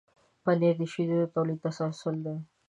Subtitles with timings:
[0.43, 2.35] پنېر د شیدو د تولید تسلسل دی.